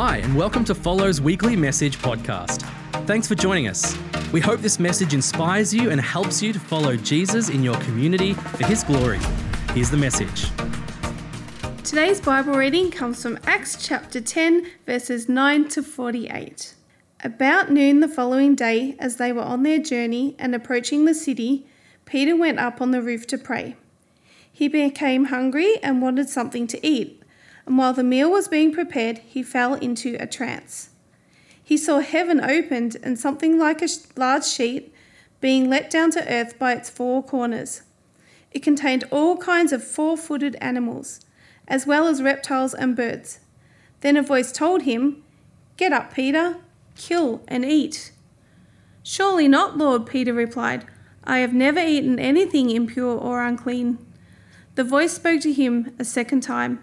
[0.00, 2.62] Hi, and welcome to Follow's weekly message podcast.
[3.04, 3.98] Thanks for joining us.
[4.30, 8.34] We hope this message inspires you and helps you to follow Jesus in your community
[8.34, 9.18] for his glory.
[9.72, 10.52] Here's the message.
[11.82, 16.76] Today's Bible reading comes from Acts chapter 10, verses 9 to 48.
[17.24, 21.66] About noon the following day, as they were on their journey and approaching the city,
[22.04, 23.74] Peter went up on the roof to pray.
[24.52, 27.17] He became hungry and wanted something to eat
[27.68, 30.88] and while the meal was being prepared, he fell into a trance.
[31.62, 34.94] He saw heaven opened and something like a large sheet
[35.42, 37.82] being let down to earth by its four corners.
[38.52, 41.20] It contained all kinds of four footed animals,
[41.68, 43.40] as well as reptiles and birds.
[44.00, 45.22] Then a voice told him,
[45.76, 46.56] Get up, Peter,
[46.96, 48.12] kill and eat.
[49.02, 50.86] Surely not, Lord, Peter replied.
[51.22, 53.98] I have never eaten anything impure or unclean.
[54.74, 56.82] The voice spoke to him a second time.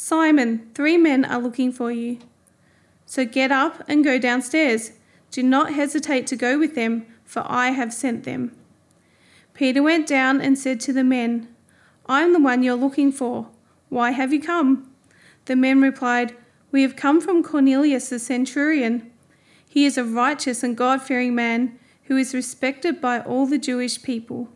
[0.00, 2.20] Simon, three men are looking for you.
[3.04, 4.92] So get up and go downstairs.
[5.32, 8.56] Do not hesitate to go with them, for I have sent them.
[9.54, 11.48] Peter went down and said to the men,
[12.06, 13.48] I am the one you're looking for.
[13.88, 14.88] Why have you come?
[15.46, 16.32] The men replied,
[16.70, 19.10] We have come from Cornelius the centurion.
[19.68, 24.00] He is a righteous and God fearing man who is respected by all the Jewish
[24.00, 24.48] people.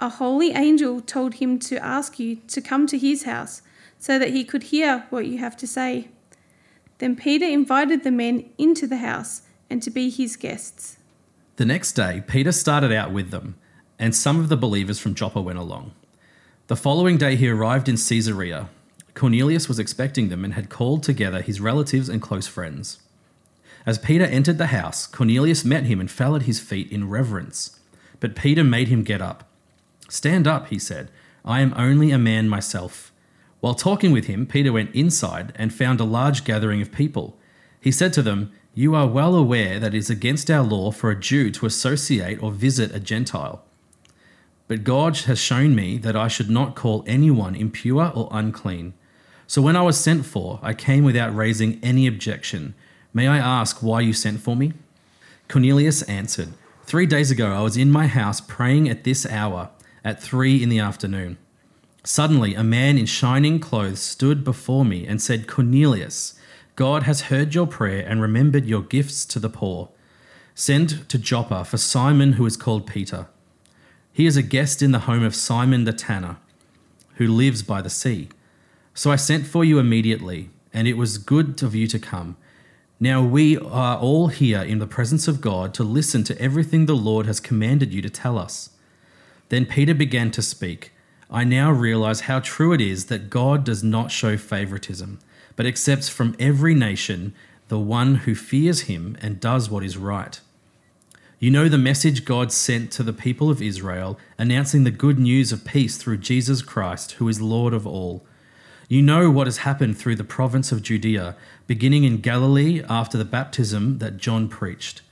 [0.00, 3.62] A holy angel told him to ask you to come to his house
[3.98, 6.08] so that he could hear what you have to say.
[6.98, 10.96] Then Peter invited the men into the house and to be his guests.
[11.56, 13.56] The next day, Peter started out with them,
[13.98, 15.92] and some of the believers from Joppa went along.
[16.68, 18.68] The following day, he arrived in Caesarea.
[19.14, 22.98] Cornelius was expecting them and had called together his relatives and close friends.
[23.86, 27.78] As Peter entered the house, Cornelius met him and fell at his feet in reverence.
[28.20, 29.48] But Peter made him get up.
[30.08, 31.10] Stand up, he said.
[31.44, 33.12] I am only a man myself.
[33.60, 37.36] While talking with him, Peter went inside and found a large gathering of people.
[37.80, 41.10] He said to them, You are well aware that it is against our law for
[41.10, 43.62] a Jew to associate or visit a Gentile.
[44.68, 48.94] But God has shown me that I should not call anyone impure or unclean.
[49.46, 52.74] So when I was sent for, I came without raising any objection.
[53.14, 54.72] May I ask why you sent for me?
[55.48, 56.48] Cornelius answered,
[56.84, 59.70] Three days ago I was in my house praying at this hour,
[60.04, 61.38] at three in the afternoon.
[62.06, 66.38] Suddenly, a man in shining clothes stood before me and said, Cornelius,
[66.76, 69.88] God has heard your prayer and remembered your gifts to the poor.
[70.54, 73.26] Send to Joppa for Simon, who is called Peter.
[74.12, 76.36] He is a guest in the home of Simon the tanner,
[77.16, 78.28] who lives by the sea.
[78.94, 82.36] So I sent for you immediately, and it was good of you to come.
[83.00, 86.94] Now we are all here in the presence of God to listen to everything the
[86.94, 88.70] Lord has commanded you to tell us.
[89.48, 90.92] Then Peter began to speak.
[91.30, 95.18] I now realize how true it is that God does not show favoritism,
[95.56, 97.34] but accepts from every nation
[97.68, 100.40] the one who fears him and does what is right.
[101.40, 105.50] You know the message God sent to the people of Israel, announcing the good news
[105.50, 108.24] of peace through Jesus Christ, who is Lord of all.
[108.88, 111.36] You know what has happened through the province of Judea,
[111.66, 115.02] beginning in Galilee after the baptism that John preached,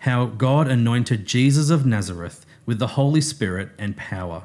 [0.00, 4.44] how God anointed Jesus of Nazareth with the Holy Spirit and power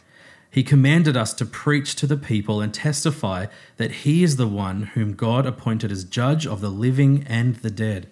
[0.51, 3.45] He commanded us to preach to the people and testify
[3.77, 7.71] that he is the one whom God appointed as judge of the living and the
[7.71, 8.09] dead.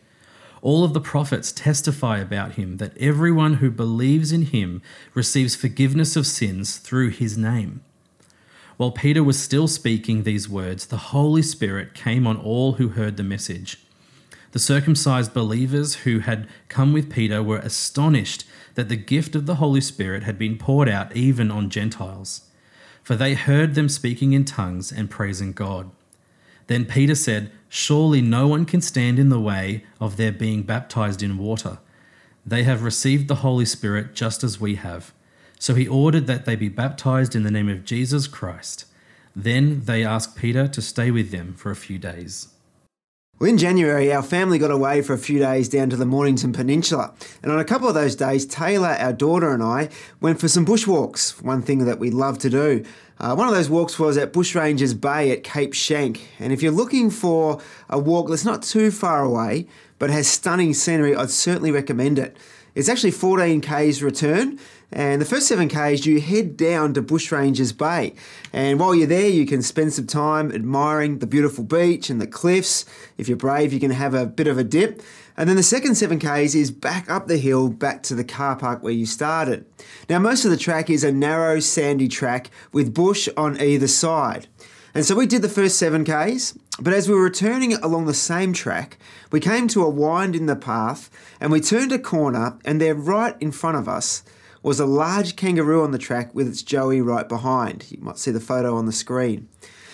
[0.62, 4.81] All of the prophets testify about him that everyone who believes in him
[5.13, 7.81] receives forgiveness of sins through his name.
[8.77, 13.18] While Peter was still speaking these words, the Holy Spirit came on all who heard
[13.18, 13.80] the message.
[14.51, 18.45] The circumcised believers who had come with Peter were astonished
[18.79, 22.47] that the gift of the Holy Spirit had been poured out even on Gentiles,
[23.03, 25.91] for they heard them speaking in tongues and praising God.
[26.67, 31.21] Then Peter said, Surely no one can stand in the way of their being baptized
[31.21, 31.79] in water.
[32.45, 35.11] They have received the Holy Spirit just as we have.
[35.59, 38.85] So he ordered that they be baptized in the name of Jesus Christ.
[39.35, 42.47] Then they asked Peter to stay with them for a few days.
[43.39, 46.51] Well, in January, our family got away for a few days down to the Mornington
[46.51, 47.13] Peninsula.
[47.41, 49.88] And on a couple of those days, Taylor, our daughter, and I
[50.19, 52.83] went for some bushwalks, one thing that we love to do.
[53.18, 56.19] Uh, one of those walks was at Bushrangers Bay at Cape Schanck.
[56.38, 59.68] And if you're looking for a walk that's not too far away,
[60.00, 62.36] but has stunning scenery, I'd certainly recommend it.
[62.75, 64.59] It's actually 14 k's return,
[64.91, 68.15] and the first seven k's you head down to Bushrangers Bay.
[68.51, 72.27] And while you're there, you can spend some time admiring the beautiful beach and the
[72.27, 72.86] cliffs.
[73.18, 75.01] If you're brave, you can have a bit of a dip.
[75.38, 78.83] And then the second 7Ks is back up the hill, back to the car park
[78.83, 79.65] where you started.
[80.09, 84.47] Now, most of the track is a narrow, sandy track with bush on either side.
[84.94, 88.53] And so we did the first 7Ks, but as we were returning along the same
[88.53, 88.97] track,
[89.31, 91.09] we came to a wind in the path
[91.39, 94.24] and we turned a corner, and there, right in front of us,
[94.61, 97.85] was a large kangaroo on the track with its joey right behind.
[97.89, 99.47] You might see the photo on the screen.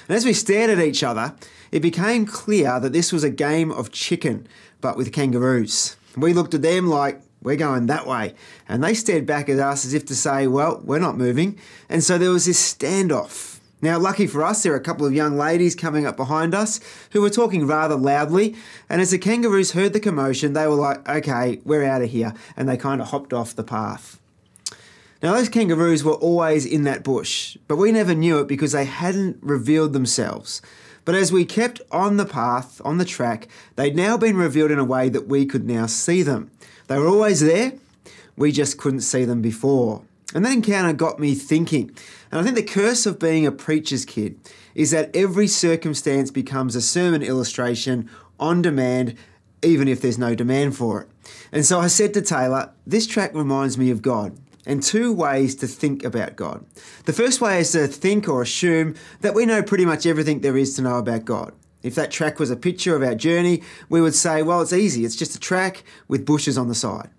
[0.08, 1.36] And as we stared at each other,
[1.72, 4.48] it became clear that this was a game of chicken,
[4.82, 5.98] but with kangaroos.
[6.16, 8.34] We looked at them like, we're going that way.
[8.68, 11.60] And they stared back at us as if to say, well, we're not moving.
[11.90, 13.60] And so there was this standoff.
[13.82, 16.80] Now, lucky for us, there were a couple of young ladies coming up behind us
[17.12, 18.56] who were talking rather loudly.
[18.90, 22.34] And as the kangaroos heard the commotion, they were like, okay, we're out of here.
[22.58, 24.20] And they kind of hopped off the path.
[25.26, 28.86] Now, those kangaroos were always in that bush, but we never knew it because they
[28.86, 30.62] hadn't revealed themselves.
[31.04, 34.78] But as we kept on the path, on the track, they'd now been revealed in
[34.78, 36.52] a way that we could now see them.
[36.86, 37.74] They were always there,
[38.38, 40.04] we just couldn't see them before.
[40.36, 41.90] And that encounter got me thinking.
[42.32, 44.40] And I think the curse of being a preacher's kid
[44.76, 49.16] is that every circumstance becomes a sermon illustration on demand,
[49.64, 51.10] even if there's no demand for it.
[51.52, 55.56] And so I said to Taylor, This track reminds me of God and two ways
[55.56, 56.66] to think about God.
[57.06, 60.58] The first way is to think or assume that we know pretty much everything there
[60.58, 61.54] is to know about God.
[61.84, 65.06] If that track was a picture of our journey, we would say, well, it's easy,
[65.06, 67.10] it's just a track with bushes on the side.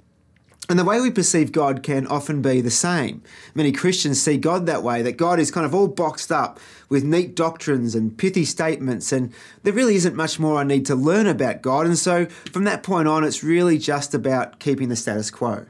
[0.69, 3.22] And the way we perceive God can often be the same.
[3.54, 6.58] Many Christians see God that way, that God is kind of all boxed up
[6.88, 9.32] with neat doctrines and pithy statements, and
[9.62, 11.87] there really isn't much more I need to learn about God.
[11.87, 15.66] And so from that point on, it's really just about keeping the status quo.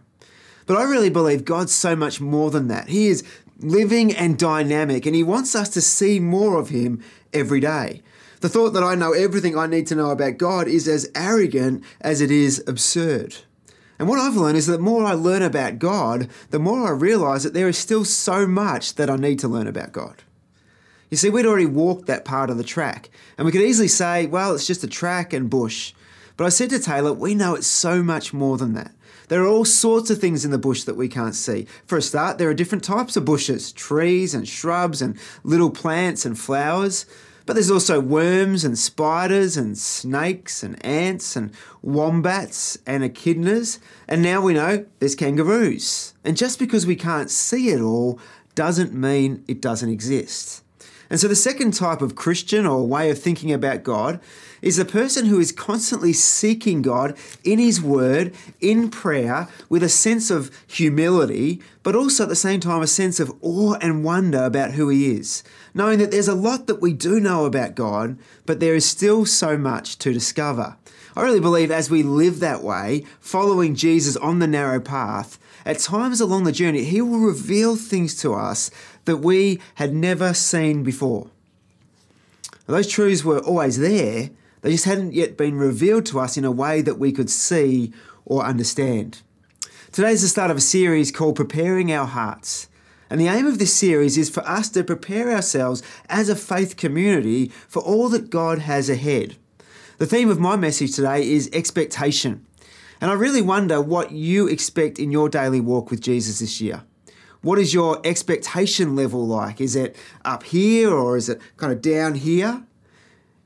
[0.67, 2.89] But I really believe God's so much more than that.
[2.89, 3.25] He is
[3.61, 7.03] living and dynamic, and He wants us to see more of Him
[7.33, 8.03] every day.
[8.41, 11.83] The thought that I know everything I need to know about God is as arrogant
[12.01, 13.37] as it is absurd.
[13.99, 16.91] And what I've learned is that the more I learn about God, the more I
[16.91, 20.23] realize that there is still so much that I need to learn about God.
[21.11, 23.09] You see, we'd already walked that part of the track,
[23.39, 25.95] and we could easily say, well, it's just a track and bush.
[26.37, 28.93] But I said to Taylor, we know it's so much more than that.
[29.28, 31.67] There are all sorts of things in the bush that we can't see.
[31.87, 36.25] For a start, there are different types of bushes trees and shrubs and little plants
[36.25, 37.06] and flowers.
[37.46, 43.78] But there's also worms and spiders and snakes and ants and wombats and echidnas.
[44.08, 46.14] And now we know there's kangaroos.
[46.25, 48.19] And just because we can't see it all
[48.56, 50.64] doesn't mean it doesn't exist.
[51.08, 54.20] And so the second type of Christian or way of thinking about God
[54.62, 59.89] is a person who is constantly seeking God in His Word, in prayer, with a
[59.89, 64.44] sense of humility, but also at the same time a sense of awe and wonder
[64.44, 65.43] about who He is,
[65.75, 69.27] knowing that there's a lot that we do know about God, but there is still
[69.27, 70.77] so much to discover.
[71.17, 75.79] I really believe as we live that way, following Jesus on the narrow path, at
[75.79, 78.70] times along the journey, He will reveal things to us
[79.06, 81.29] that we had never seen before.
[82.67, 84.31] Those truths were always there,
[84.67, 87.93] they just hadn't yet been revealed to us in a way that we could see
[88.25, 89.23] or understand.
[89.93, 92.67] Today is the start of a series called Preparing Our Hearts.
[93.08, 96.77] And the aim of this series is for us to prepare ourselves as a faith
[96.77, 99.37] community for all that God has ahead.
[99.99, 102.44] The theme of my message today is expectation.
[103.01, 106.82] And I really wonder what you expect in your daily walk with Jesus this year.
[107.41, 109.61] What is your expectation level like?
[109.61, 109.94] Is it
[110.25, 112.66] up here or is it kind of down here?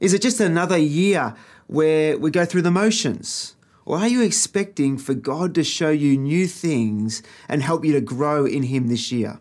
[0.01, 1.35] Is it just another year
[1.67, 3.55] where we go through the motions?
[3.85, 8.01] Or are you expecting for God to show you new things and help you to
[8.01, 9.41] grow in Him this year?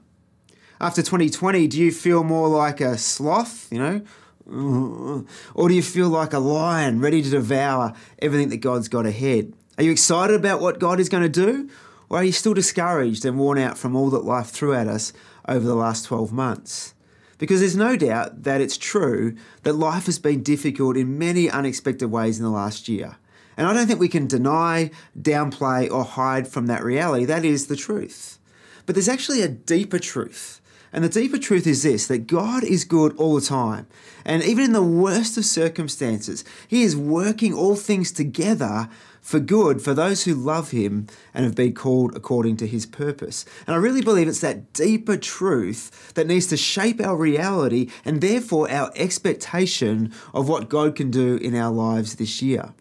[0.81, 4.01] After 2020, do you feel more like a sloth, you know?
[5.53, 9.53] Or do you feel like a lion ready to devour everything that God's got ahead?
[9.77, 11.69] Are you excited about what God is going to do?
[12.09, 15.13] Or are you still discouraged and worn out from all that life threw at us
[15.47, 16.95] over the last 12 months?
[17.39, 22.11] Because there's no doubt that it's true that life has been difficult in many unexpected
[22.11, 23.17] ways in the last year.
[23.57, 27.25] And I don't think we can deny, downplay, or hide from that reality.
[27.25, 28.37] That is the truth.
[28.85, 30.61] But there's actually a deeper truth.
[30.91, 33.87] And the deeper truth is this that God is good all the time.
[34.25, 38.89] And even in the worst of circumstances, He is working all things together
[39.29, 41.05] for good for those who love him
[41.35, 43.45] and have been called according to his purpose.
[43.67, 48.21] And I really believe it's that deeper truth that needs to shape our reality and
[48.21, 52.73] therefore our expectation of what God can do in our lives this year.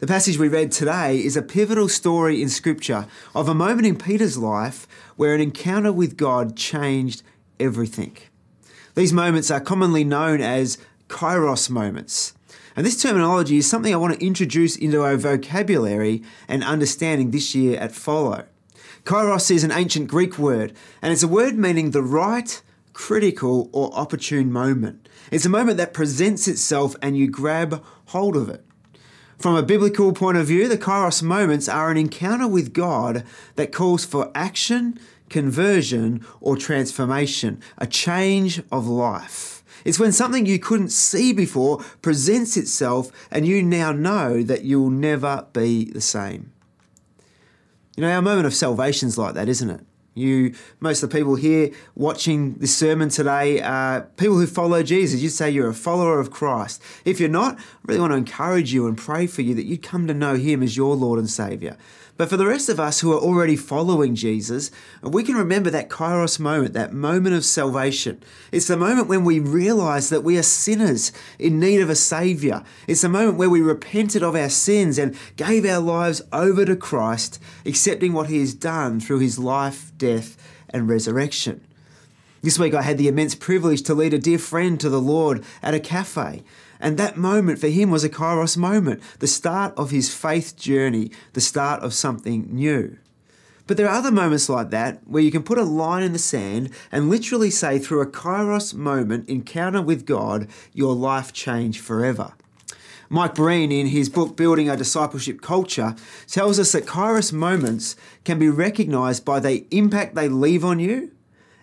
[0.00, 3.98] The passage we read today is a pivotal story in Scripture of a moment in
[3.98, 7.22] Peter's life where an encounter with God changed
[7.60, 8.16] everything.
[8.94, 12.32] These moments are commonly known as kairos moments.
[12.74, 17.54] And this terminology is something I want to introduce into our vocabulary and understanding this
[17.54, 18.46] year at Follow.
[19.04, 22.62] Kairos is an ancient Greek word, and it's a word meaning the right,
[22.92, 25.08] critical, or opportune moment.
[25.30, 28.64] It's a moment that presents itself and you grab hold of it.
[29.38, 33.24] From a biblical point of view, the Kairos moments are an encounter with God
[33.56, 39.61] that calls for action, conversion, or transformation, a change of life.
[39.84, 44.90] It's when something you couldn't see before presents itself and you now know that you'll
[44.90, 46.52] never be the same.
[47.96, 49.80] You know, our moment of salvation is like that, isn't it?
[50.14, 55.22] You, most of the people here watching this sermon today are people who follow Jesus.
[55.22, 56.82] You'd say you're a follower of Christ.
[57.06, 59.82] If you're not, I really want to encourage you and pray for you that you'd
[59.82, 61.78] come to know Him as your Lord and Saviour.
[62.22, 64.70] But for the rest of us who are already following Jesus,
[65.02, 68.22] we can remember that kairos moment, that moment of salvation.
[68.52, 71.10] It's the moment when we realize that we are sinners
[71.40, 72.62] in need of a Savior.
[72.86, 76.76] It's the moment where we repented of our sins and gave our lives over to
[76.76, 80.36] Christ, accepting what He has done through His life, death,
[80.70, 81.66] and resurrection.
[82.40, 85.42] This week I had the immense privilege to lead a dear friend to the Lord
[85.60, 86.44] at a cafe.
[86.82, 91.12] And that moment for him was a kairos moment, the start of his faith journey,
[91.32, 92.98] the start of something new.
[93.68, 96.18] But there are other moments like that where you can put a line in the
[96.18, 102.32] sand and literally say, through a kairos moment, encounter with God, your life changed forever.
[103.08, 105.94] Mike Breen, in his book Building a Discipleship Culture,
[106.26, 111.12] tells us that kairos moments can be recognized by the impact they leave on you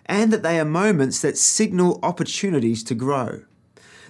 [0.06, 3.42] and that they are moments that signal opportunities to grow.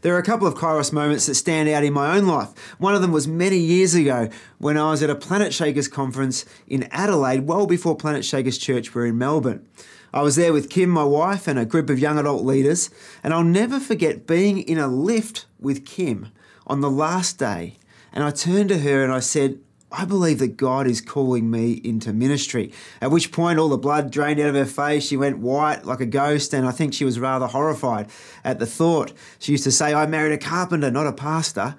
[0.03, 2.49] There are a couple of Kairos moments that stand out in my own life.
[2.79, 6.47] One of them was many years ago when I was at a Planet Shakers conference
[6.67, 9.67] in Adelaide, well before Planet Shakers Church were in Melbourne.
[10.13, 12.91] I was there with Kim, my wife, and a group of young adult leaders,
[13.23, 16.29] and I'll never forget being in a lift with Kim
[16.67, 17.77] on the last day.
[18.13, 19.61] And I turned to her and I said,
[19.93, 22.73] I believe that God is calling me into ministry.
[23.01, 25.05] At which point, all the blood drained out of her face.
[25.05, 28.09] She went white like a ghost, and I think she was rather horrified
[28.45, 29.13] at the thought.
[29.41, 31.75] She used to say, I married a carpenter, not a pastor.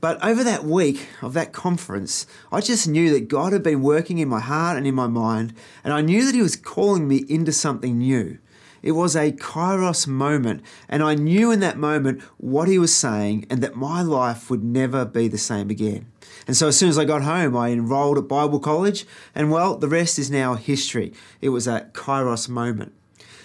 [0.00, 4.18] But over that week of that conference, I just knew that God had been working
[4.18, 5.54] in my heart and in my mind,
[5.84, 8.38] and I knew that He was calling me into something new.
[8.82, 13.46] It was a kairos moment, and I knew in that moment what He was saying
[13.48, 16.11] and that my life would never be the same again.
[16.46, 19.76] And so as soon as I got home, I enrolled at Bible college, and well,
[19.76, 21.12] the rest is now history.
[21.40, 22.92] It was a kairos moment.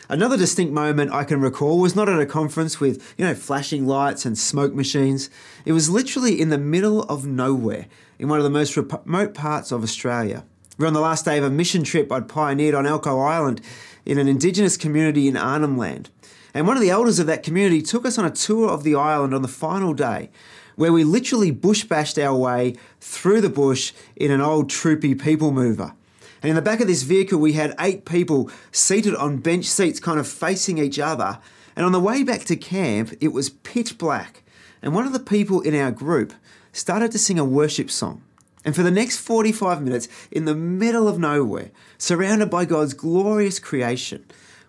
[0.10, 3.86] Another distinct moment I can recall was not at a conference with, you know, flashing
[3.86, 5.30] lights and smoke machines.
[5.66, 7.88] It was literally in the middle of nowhere,
[8.18, 10.46] in one of the most remote parts of Australia.
[10.78, 13.60] We were on the last day of a mission trip I'd pioneered on Elcho Island
[14.06, 16.10] in an Indigenous community in Arnhem Land.
[16.54, 18.96] And one of the elders of that community took us on a tour of the
[18.96, 20.30] island on the final day
[20.78, 25.52] where we literally bush bashed our way through the bush in an old troopy people
[25.52, 25.94] mover.
[26.42, 30.00] And in the back of this vehicle, we had eight people seated on bench seats,
[30.00, 31.40] kind of facing each other.
[31.76, 34.44] And on the way back to camp, it was pitch black.
[34.82, 36.32] And one of the people in our group
[36.72, 38.22] started to sing a worship song.
[38.64, 43.60] And for the next 45 minutes, in the middle of nowhere, surrounded by God's glorious
[43.60, 44.26] creation,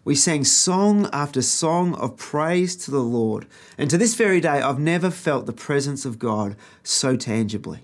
[0.08, 3.46] we sang song after song of praise to the Lord.
[3.76, 7.80] And to this very day, I've never felt the presence of God so tangibly.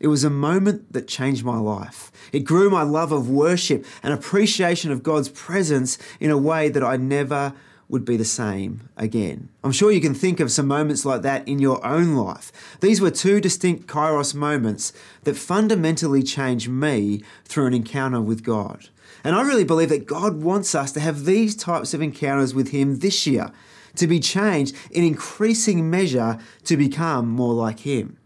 [0.00, 2.10] It was a moment that changed my life.
[2.32, 6.82] It grew my love of worship and appreciation of God's presence in a way that
[6.82, 7.52] I never
[7.90, 9.50] would be the same again.
[9.62, 12.50] I'm sure you can think of some moments like that in your own life.
[12.80, 14.94] These were two distinct kairos moments
[15.24, 18.88] that fundamentally changed me through an encounter with God.
[19.24, 22.70] And I really believe that God wants us to have these types of encounters with
[22.70, 23.50] Him this year,
[23.96, 28.18] to be changed in increasing measure to become more like Him.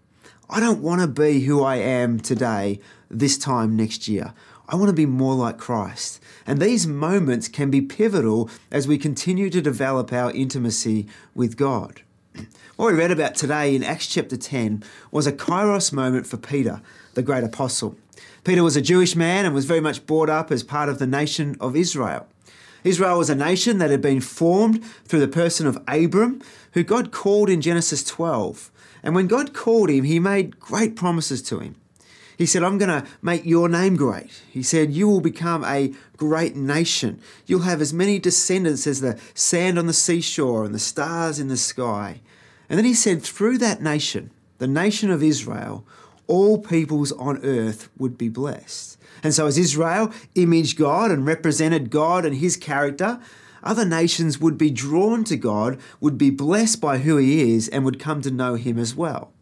[0.51, 2.79] I don't want to be who I am today
[3.11, 4.35] this time next year.
[4.69, 6.23] I want to be more like Christ.
[6.47, 12.03] And these moments can be pivotal as we continue to develop our intimacy with God.
[12.77, 16.81] What we read about today in Acts chapter 10 was a kairos moment for Peter,
[17.13, 17.97] the great apostle.
[18.45, 21.07] Peter was a Jewish man and was very much brought up as part of the
[21.07, 22.27] nation of Israel.
[22.85, 26.43] Israel was a nation that had been formed through the person of Abram,
[26.73, 28.71] who God called in Genesis 12.
[29.03, 31.77] And when God called him, he made great promises to him.
[32.37, 34.43] He said, I'm going to make your name great.
[34.51, 37.21] He said, You will become a great nation.
[37.47, 41.49] You'll have as many descendants as the sand on the seashore and the stars in
[41.49, 42.21] the sky.
[42.69, 45.87] And then he said, Through that nation, the nation of Israel,
[46.27, 48.99] all peoples on earth would be blessed.
[49.23, 53.21] And so, as Israel imaged God and represented God and his character,
[53.63, 57.85] other nations would be drawn to God, would be blessed by who he is, and
[57.85, 59.33] would come to know him as well.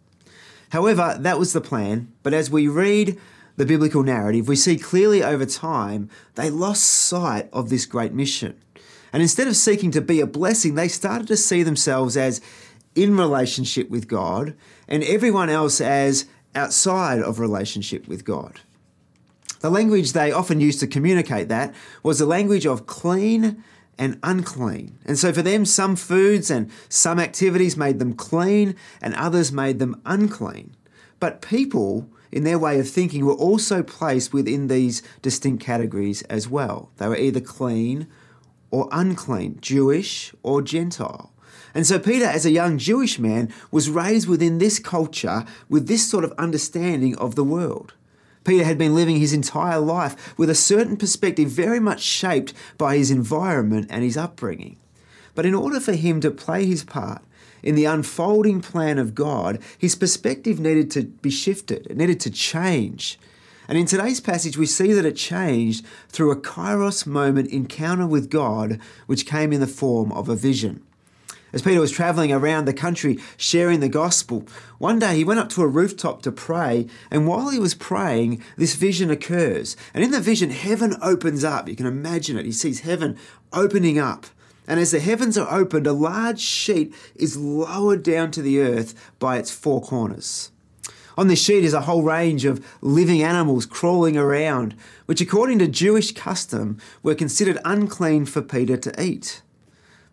[0.70, 3.18] However, that was the plan, but as we read
[3.56, 8.56] the biblical narrative, we see clearly over time they lost sight of this great mission.
[9.12, 12.40] And instead of seeking to be a blessing, they started to see themselves as
[12.94, 14.54] in relationship with God
[14.88, 18.60] and everyone else as outside of relationship with God.
[19.60, 23.62] The language they often used to communicate that was the language of clean
[23.98, 24.98] and unclean.
[25.04, 29.78] And so for them, some foods and some activities made them clean and others made
[29.78, 30.74] them unclean.
[31.20, 36.48] But people, in their way of thinking, were also placed within these distinct categories as
[36.48, 36.90] well.
[36.96, 38.06] They were either clean
[38.70, 41.34] or unclean, Jewish or Gentile.
[41.74, 46.08] And so Peter, as a young Jewish man, was raised within this culture with this
[46.08, 47.94] sort of understanding of the world.
[48.44, 52.96] Peter had been living his entire life with a certain perspective very much shaped by
[52.96, 54.76] his environment and his upbringing.
[55.34, 57.22] But in order for him to play his part
[57.62, 62.30] in the unfolding plan of God, his perspective needed to be shifted, it needed to
[62.30, 63.18] change.
[63.68, 68.28] And in today's passage, we see that it changed through a kairos moment encounter with
[68.28, 70.82] God, which came in the form of a vision.
[71.52, 74.46] As Peter was traveling around the country sharing the gospel,
[74.78, 78.42] one day he went up to a rooftop to pray, and while he was praying,
[78.56, 79.76] this vision occurs.
[79.92, 81.68] And in the vision, heaven opens up.
[81.68, 82.46] You can imagine it.
[82.46, 83.18] He sees heaven
[83.52, 84.26] opening up.
[84.68, 88.94] And as the heavens are opened, a large sheet is lowered down to the earth
[89.18, 90.52] by its four corners.
[91.18, 95.66] On this sheet is a whole range of living animals crawling around, which, according to
[95.66, 99.42] Jewish custom, were considered unclean for Peter to eat.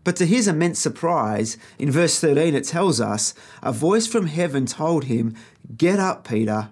[0.07, 4.65] But to his immense surprise, in verse 13 it tells us, a voice from heaven
[4.65, 5.35] told him,
[5.75, 6.69] Get up, Peter,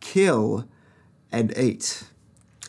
[0.00, 0.66] kill
[1.30, 2.02] and eat.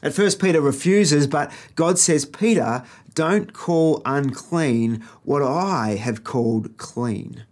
[0.04, 2.84] At first, Peter refuses, but God says, Peter,
[3.16, 7.46] don't call unclean what I have called clean.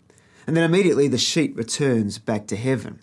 [0.46, 3.00] And then immediately the sheet returns back to heaven.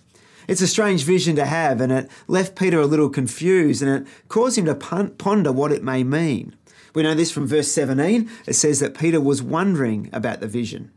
[0.46, 4.12] It's a strange vision to have, and it left Peter a little confused, and it
[4.28, 6.54] caused him to ponder what it may mean.
[6.94, 8.30] We know this from verse 17.
[8.46, 10.90] It says that Peter was wondering about the vision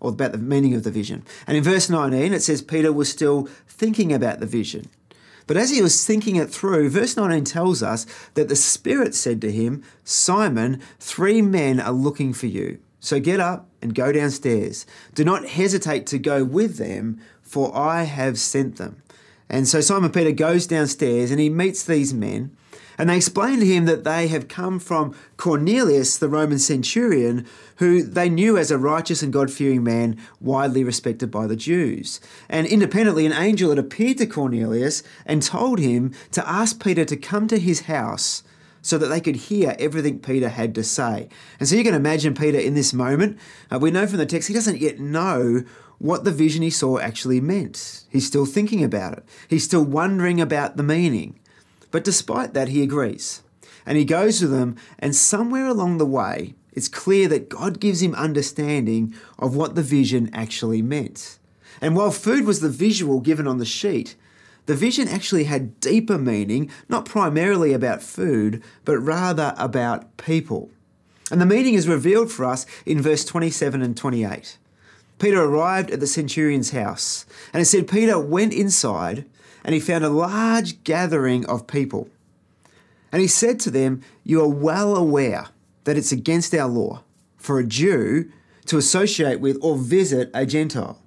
[0.00, 1.24] or about the meaning of the vision.
[1.46, 4.88] And in verse 19, it says Peter was still thinking about the vision.
[5.46, 9.40] But as he was thinking it through, verse 19 tells us that the Spirit said
[9.40, 12.78] to him, Simon, three men are looking for you.
[13.00, 14.86] So get up and go downstairs.
[15.14, 19.02] Do not hesitate to go with them, for I have sent them.
[19.48, 22.56] And so Simon Peter goes downstairs and he meets these men.
[22.98, 28.02] And they explain to him that they have come from Cornelius, the Roman centurion, who
[28.02, 32.20] they knew as a righteous and God fearing man, widely respected by the Jews.
[32.48, 37.16] And independently, an angel had appeared to Cornelius and told him to ask Peter to
[37.16, 38.42] come to his house
[38.82, 41.28] so that they could hear everything Peter had to say.
[41.58, 43.38] And so you can imagine Peter in this moment.
[43.70, 45.62] Uh, we know from the text he doesn't yet know
[45.98, 48.02] what the vision he saw actually meant.
[48.10, 51.38] He's still thinking about it, he's still wondering about the meaning.
[51.92, 53.42] But despite that, he agrees.
[53.86, 58.02] And he goes to them, and somewhere along the way, it's clear that God gives
[58.02, 61.38] him understanding of what the vision actually meant.
[61.80, 64.16] And while food was the visual given on the sheet,
[64.66, 70.70] the vision actually had deeper meaning, not primarily about food, but rather about people.
[71.30, 74.58] And the meaning is revealed for us in verse 27 and 28.
[75.18, 79.24] Peter arrived at the centurion's house, and it said Peter went inside
[79.64, 82.08] and he found a large gathering of people.
[83.10, 85.48] And he said to them, You are well aware
[85.84, 87.02] that it's against our law
[87.36, 88.30] for a Jew
[88.66, 91.02] to associate with or visit a Gentile.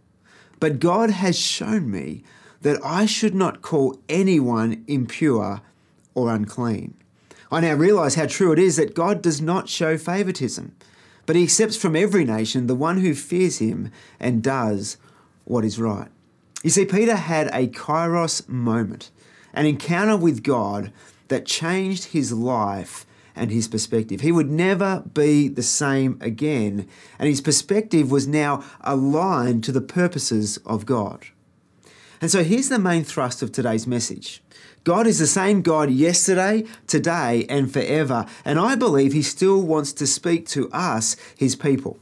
[0.60, 2.24] But God has shown me
[2.62, 5.62] that I should not call anyone impure
[6.14, 6.96] or unclean.
[7.52, 10.76] I now realize how true it is that God does not show favoritism,
[11.26, 14.98] but he accepts from every nation the one who fears him and does
[15.44, 16.10] what is right.
[16.66, 19.12] You see, Peter had a kairos moment,
[19.54, 20.92] an encounter with God
[21.28, 24.22] that changed his life and his perspective.
[24.22, 26.88] He would never be the same again,
[27.20, 31.28] and his perspective was now aligned to the purposes of God.
[32.20, 34.42] And so here's the main thrust of today's message.
[34.84, 38.26] God is the same God yesterday, today, and forever.
[38.44, 42.00] And I believe He still wants to speak to us, His people.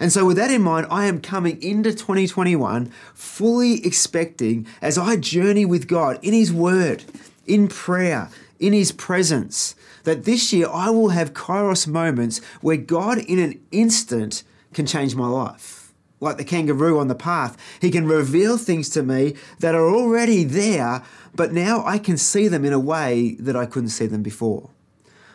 [0.00, 5.16] And so, with that in mind, I am coming into 2021 fully expecting as I
[5.16, 7.04] journey with God in His Word,
[7.46, 8.28] in prayer,
[8.58, 13.60] in His presence, that this year I will have Kairos moments where God, in an
[13.70, 15.92] instant, can change my life.
[16.20, 20.42] Like the kangaroo on the path, He can reveal things to me that are already
[20.42, 21.04] there,
[21.36, 24.70] but now I can see them in a way that I couldn't see them before.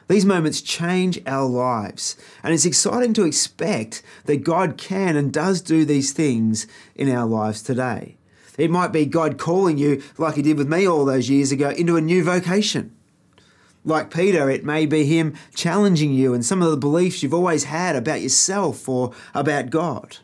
[0.10, 5.62] These moments change our lives, and it's exciting to expect that God can and does
[5.62, 8.18] do these things in our lives today.
[8.58, 11.70] It might be God calling you, like He did with me all those years ago,
[11.70, 12.92] into a new vocation.
[13.86, 17.66] Like Peter, it may be Him challenging you and some of the beliefs you've always
[17.66, 20.18] had about yourself or about God.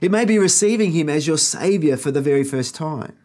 [0.00, 3.18] It may be receiving Him as your Saviour for the very first time,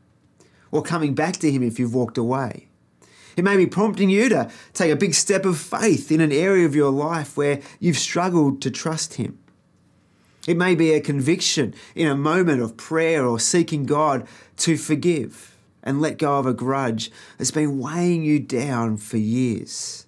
[0.71, 2.67] or coming back to Him if you've walked away.
[3.35, 6.65] It may be prompting you to take a big step of faith in an area
[6.65, 9.39] of your life where you've struggled to trust Him.
[10.47, 15.55] It may be a conviction in a moment of prayer or seeking God to forgive
[15.81, 20.05] and let go of a grudge that's been weighing you down for years.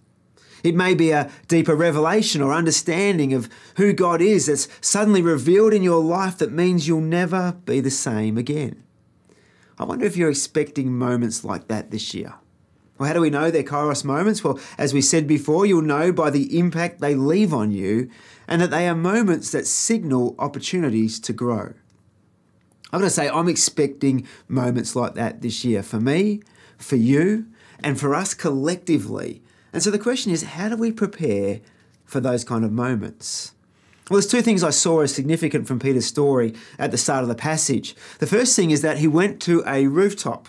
[0.64, 5.74] It may be a deeper revelation or understanding of who God is that's suddenly revealed
[5.74, 8.84] in your life that means you'll never be the same again.
[9.78, 12.36] I wonder if you're expecting moments like that this year.
[12.98, 14.44] Well, how do we know they're Kairos moments?
[14.44, 18.10] Well, as we said before, you'll know by the impact they leave on you
[18.48, 21.74] and that they are moments that signal opportunities to grow.
[22.94, 26.42] I'm going to say I'm expecting moments like that this year for me,
[26.78, 27.48] for you,
[27.84, 29.42] and for us collectively.
[29.74, 31.60] And so the question is how do we prepare
[32.06, 33.52] for those kind of moments?
[34.10, 37.28] Well, there's two things I saw as significant from Peter's story at the start of
[37.28, 37.96] the passage.
[38.20, 40.48] The first thing is that he went to a rooftop.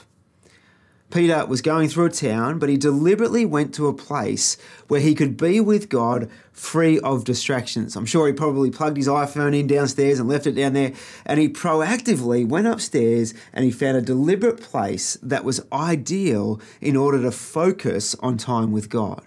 [1.11, 4.57] Peter was going through a town, but he deliberately went to a place
[4.89, 7.95] where he could be with God free of distractions.
[7.95, 10.93] I'm sure he probably plugged his iPhone in downstairs and left it down there,
[11.25, 16.97] and he proactively went upstairs and he found a deliberate place that was ideal in
[16.97, 19.25] order to focus on time with God.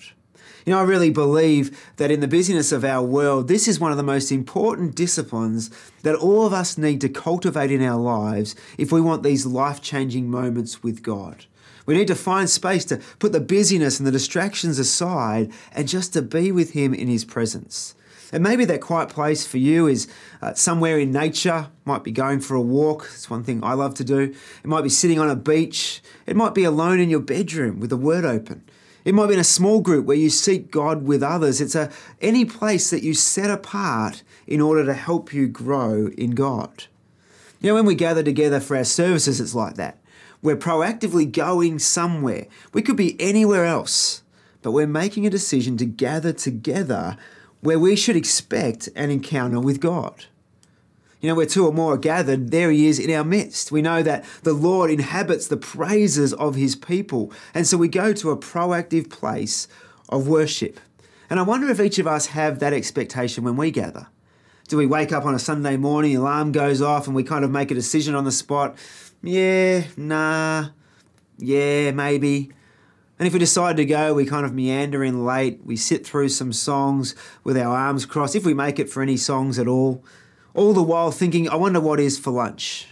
[0.70, 3.90] You know, I really believe that in the busyness of our world, this is one
[3.90, 5.72] of the most important disciplines
[6.04, 9.82] that all of us need to cultivate in our lives if we want these life
[9.82, 11.46] changing moments with God.
[11.88, 16.14] We need to find space to put the busyness and the distractions aside and just
[16.14, 17.96] to be with Him in His presence.
[18.32, 20.08] And maybe that quiet place for you is
[20.40, 23.10] uh, somewhere in nature, might be going for a walk.
[23.12, 24.36] It's one thing I love to do.
[24.64, 26.04] It might be sitting on a beach.
[26.28, 28.64] It might be alone in your bedroom with the word open.
[29.06, 31.62] It might be in a small group where you seek God with others.
[31.62, 36.32] It's a, any place that you set apart in order to help you grow in
[36.32, 36.86] God.
[37.62, 39.98] You know, when we gather together for our services, it's like that.
[40.42, 42.48] We're proactively going somewhere.
[42.74, 44.24] We could be anywhere else,
[44.62, 47.18] but we're making a decision to gather together
[47.62, 50.26] where we should expect an encounter with God.
[51.22, 53.72] You know, where two or more are gathered, there he is in our midst.
[53.72, 57.34] We know that the Lord inhabits the praises of his people.
[57.54, 59.68] And so we go to a proactive place
[60.08, 60.80] of worship.
[61.30, 64.08] And I wonder if each of us have that expectation when we gather.
[64.70, 67.52] Do we wake up on a Sunday morning, alarm goes off, and we kind of
[67.52, 68.78] make a decision on the spot?
[69.22, 70.70] yeah, nah,
[71.38, 72.52] yeah, maybe.
[73.18, 75.60] And if we decide to go, we kind of meander in late.
[75.66, 79.18] We sit through some songs with our arms crossed, if we make it for any
[79.18, 80.04] songs at all,
[80.54, 82.88] all the while thinking, I wonder what is for lunch.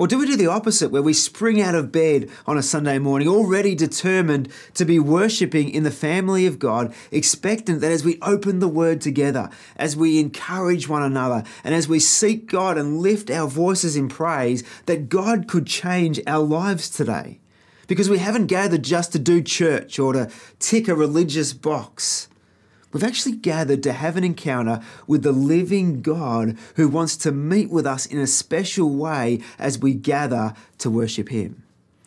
[0.00, 2.98] Or do we do the opposite, where we spring out of bed on a Sunday
[2.98, 8.18] morning, already determined to be worshipping in the family of God, expectant that as we
[8.22, 13.00] open the Word together, as we encourage one another, and as we seek God and
[13.00, 17.38] lift our voices in praise, that God could change our lives today?
[17.86, 22.28] Because we haven't gathered just to do church or to tick a religious box.
[22.92, 27.70] We've actually gathered to have an encounter with the living God who wants to meet
[27.70, 31.62] with us in a special way as we gather to worship Him.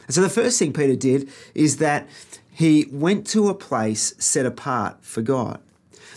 [0.06, 2.08] And so the first thing Peter did is that
[2.54, 5.60] he went to a place set apart for God.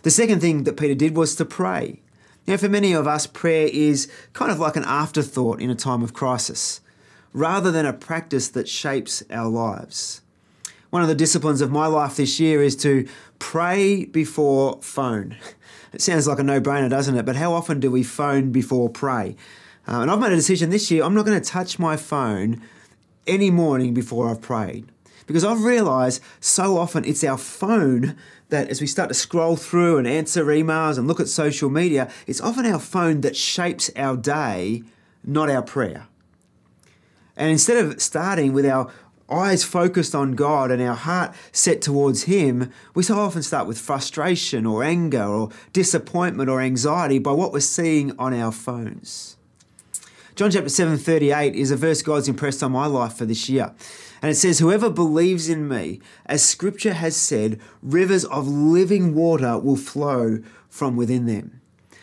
[0.03, 2.03] The second thing that Peter did was to pray.
[2.47, 6.03] Now, for many of us, prayer is kind of like an afterthought in a time
[6.03, 6.81] of crisis,
[7.33, 10.21] rather than a practice that shapes our lives.
[10.91, 13.07] One of the disciplines of my life this year is to
[13.39, 15.37] pray before phone.
[15.93, 17.25] It sounds like a no brainer, doesn't it?
[17.25, 19.37] But how often do we phone before pray?
[19.89, 22.61] Uh, and I've made a decision this year I'm not going to touch my phone
[23.27, 24.87] any morning before I've prayed.
[25.27, 28.17] Because I've realized so often it's our phone
[28.49, 32.11] that as we start to scroll through and answer emails and look at social media,
[32.27, 34.83] it's often our phone that shapes our day,
[35.25, 36.07] not our prayer.
[37.37, 38.91] And instead of starting with our
[39.29, 43.79] eyes focused on God and our heart set towards Him, we so often start with
[43.79, 49.37] frustration or anger or disappointment or anxiety by what we're seeing on our phones.
[50.37, 53.73] John chapter 7 38 is a verse God's impressed on my life for this year.
[54.21, 59.59] And it says, Whoever believes in me, as scripture has said, rivers of living water
[59.59, 61.56] will flow from within them.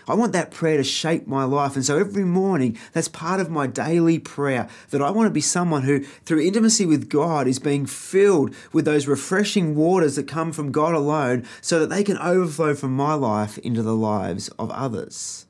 [0.08, 1.76] I want that prayer to shape my life.
[1.76, 5.42] And so every morning, that's part of my daily prayer that I want to be
[5.42, 10.52] someone who, through intimacy with God, is being filled with those refreshing waters that come
[10.52, 14.72] from God alone so that they can overflow from my life into the lives of
[14.72, 15.46] others.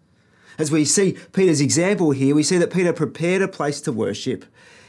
[0.58, 4.46] As we see Peter's example here, we see that Peter prepared a place to worship.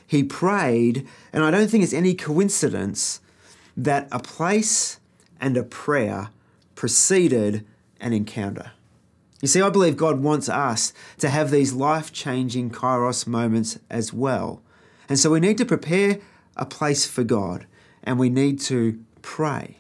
[0.07, 3.21] He prayed, and I don't think it's any coincidence
[3.77, 5.01] that a place
[5.41, 6.29] and a prayer
[6.75, 7.67] preceded
[8.01, 8.73] an encounter.
[9.45, 14.11] You see, I believe God wants us to have these life changing kairos moments as
[14.11, 14.63] well.
[15.07, 16.21] And so we need to prepare
[16.57, 17.67] a place for God
[18.03, 19.77] and we need to pray.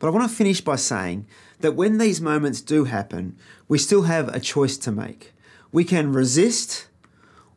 [0.00, 1.28] But I want to finish by saying
[1.60, 3.36] that when these moments do happen,
[3.68, 5.34] we still have a choice to make.
[5.70, 6.88] We can resist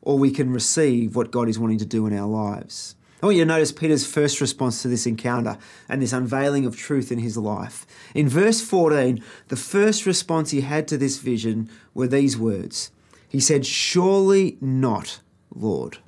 [0.04, 2.94] or we can receive what God is wanting to do in our lives.
[3.24, 5.58] I want you to notice Peter's first response to this encounter
[5.88, 7.86] and this unveiling of truth in his life.
[8.14, 12.92] In verse 14, the first response he had to this vision were these words
[13.30, 15.22] He said, Surely not,
[15.56, 16.00] Lord.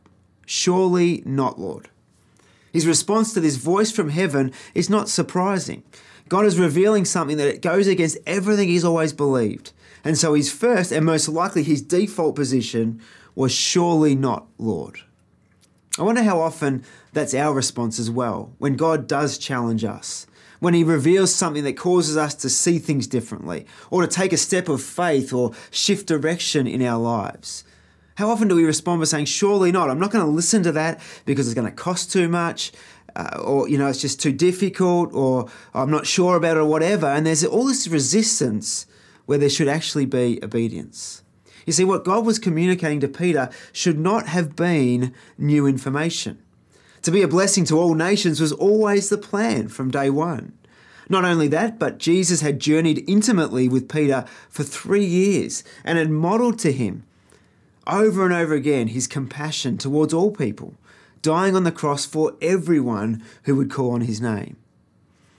[0.45, 1.87] Surely not, Lord.
[2.73, 5.83] His response to this voice from heaven is not surprising.
[6.27, 9.71] God is revealing something that goes against everything he's always believed.
[10.03, 12.99] And so his first and most likely his default position
[13.35, 14.99] was surely not, Lord.
[15.97, 20.27] I wonder how often that's our response as well when God does challenge us,
[20.59, 24.37] when He reveals something that causes us to see things differently, or to take a
[24.37, 27.63] step of faith or shift direction in our lives.
[28.15, 30.73] How often do we respond by saying, Surely not, I'm not going to listen to
[30.73, 32.73] that because it's going to cost too much,
[33.15, 36.65] uh, or, you know, it's just too difficult, or I'm not sure about it, or
[36.65, 37.07] whatever.
[37.07, 38.85] And there's all this resistance
[39.27, 41.23] where there should actually be obedience.
[41.65, 46.37] You see, what God was communicating to Peter should not have been new information.
[47.01, 50.53] To be a blessing to all nations was always the plan from day one.
[51.07, 56.09] Not only that, but Jesus had journeyed intimately with Peter for three years and had
[56.09, 57.03] modeled to him
[57.87, 60.73] over and over again his compassion towards all people,
[61.21, 64.57] dying on the cross for everyone who would call on his name.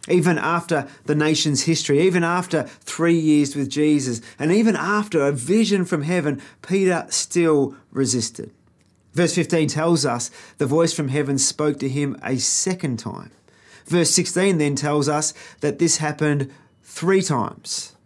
[0.09, 5.33] Even after the nation's history, even after three years with Jesus, and even after a
[5.33, 8.51] vision from heaven, Peter still resisted.
[9.15, 13.31] Verse 15 tells us the voice from heaven spoke to him a second time.
[13.87, 17.97] Verse 16 then tells us that this happened three times.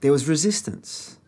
[0.00, 1.18] There was resistance.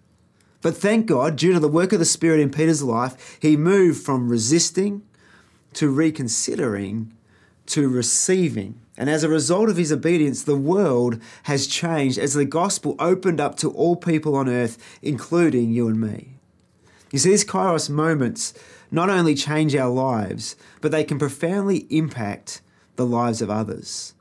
[0.62, 4.04] But thank God, due to the work of the Spirit in Peter's life, he moved
[4.04, 5.02] from resisting
[5.74, 7.12] to reconsidering
[7.66, 8.80] to receiving.
[8.98, 13.40] And as a result of his obedience, the world has changed as the gospel opened
[13.40, 16.36] up to all people on earth, including you and me.
[17.12, 18.54] You see, these Kairos moments
[18.90, 22.62] not only change our lives, but they can profoundly impact
[22.96, 24.14] the lives of others.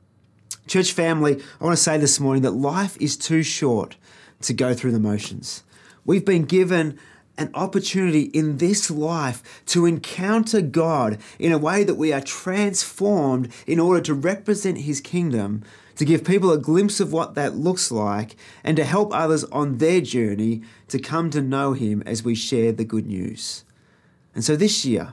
[0.66, 3.96] Church family, I want to say this morning that life is too short
[4.42, 5.62] to go through the motions.
[6.04, 6.98] We've been given
[7.38, 13.52] an opportunity in this life to encounter God in a way that we are transformed
[13.66, 15.62] in order to represent His kingdom,
[15.96, 19.78] to give people a glimpse of what that looks like, and to help others on
[19.78, 23.64] their journey to come to know Him as we share the good news.
[24.34, 25.12] And so this year,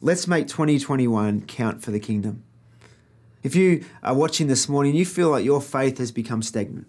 [0.00, 2.44] let's make 2021 count for the kingdom.
[3.42, 6.86] If you are watching this morning, you feel like your faith has become stagnant.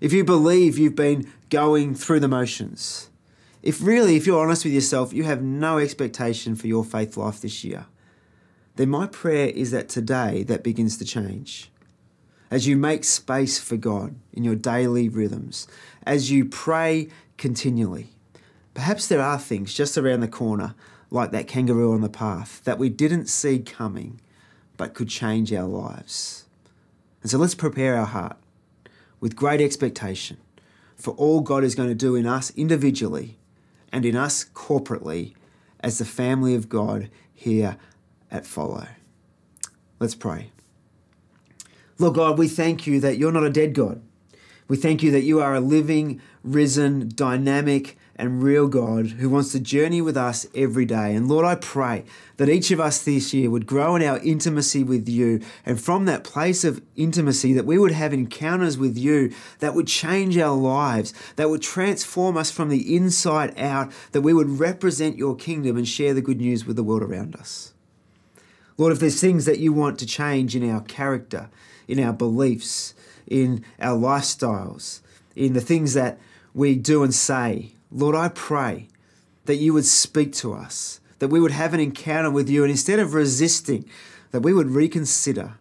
[0.00, 3.08] If you believe you've been going through the motions,
[3.62, 7.40] if really, if you're honest with yourself, you have no expectation for your faith life
[7.40, 7.86] this year,
[8.76, 11.70] then my prayer is that today that begins to change.
[12.50, 15.68] As you make space for God in your daily rhythms,
[16.04, 18.08] as you pray continually,
[18.74, 20.74] perhaps there are things just around the corner,
[21.10, 24.20] like that kangaroo on the path, that we didn't see coming,
[24.76, 26.46] but could change our lives.
[27.22, 28.36] And so let's prepare our heart
[29.20, 30.38] with great expectation
[30.96, 33.38] for all God is going to do in us individually
[33.92, 35.34] and in us corporately
[35.80, 37.76] as the family of God here
[38.30, 38.86] at Follow.
[40.00, 40.50] Let's pray.
[41.98, 44.02] Lord God, we thank you that you're not a dead God.
[44.66, 49.52] We thank you that you are a living, risen, dynamic, and real God who wants
[49.52, 51.14] to journey with us every day.
[51.14, 52.04] And Lord, I pray
[52.36, 55.40] that each of us this year would grow in our intimacy with you.
[55.64, 59.86] And from that place of intimacy, that we would have encounters with you that would
[59.86, 65.16] change our lives, that would transform us from the inside out, that we would represent
[65.16, 67.72] your kingdom and share the good news with the world around us.
[68.76, 71.50] Lord, if there's things that you want to change in our character,
[71.88, 72.94] in our beliefs,
[73.26, 75.00] in our lifestyles,
[75.36, 76.18] in the things that
[76.54, 78.88] we do and say, Lord, I pray
[79.44, 82.70] that you would speak to us, that we would have an encounter with you, and
[82.70, 83.84] instead of resisting,
[84.30, 85.54] that we would reconsider,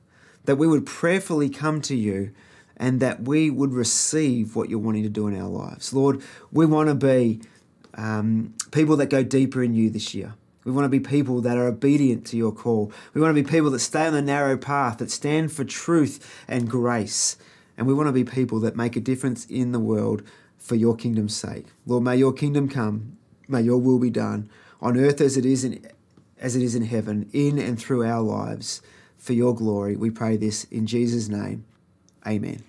[0.46, 2.32] that we would prayerfully come to you,
[2.78, 5.94] and that we would receive what you're wanting to do in our lives.
[5.94, 7.42] Lord, we want to be
[7.96, 10.34] um, people that go deeper in you this year.
[10.64, 12.92] We want to be people that are obedient to your call.
[13.14, 16.44] We want to be people that stay on the narrow path, that stand for truth
[16.48, 17.36] and grace.
[17.78, 20.24] And we want to be people that make a difference in the world
[20.62, 21.66] for your kingdom's sake.
[21.86, 25.64] Lord, may your kingdom come, may your will be done on earth as it is
[25.64, 25.86] in,
[26.40, 28.82] as it is in heaven, in and through our lives
[29.18, 29.96] for your glory.
[29.96, 31.66] We pray this in Jesus' name.
[32.26, 32.64] Amen.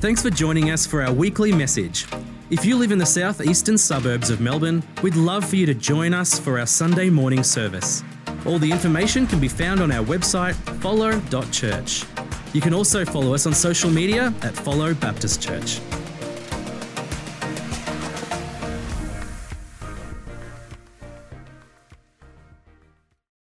[0.00, 2.06] Thanks for joining us for our weekly message.
[2.50, 6.14] If you live in the southeastern suburbs of Melbourne, we'd love for you to join
[6.14, 8.02] us for our Sunday morning service.
[8.46, 12.04] All the information can be found on our website, follow.church.
[12.52, 15.80] You can also follow us on social media at Follow Baptist Church.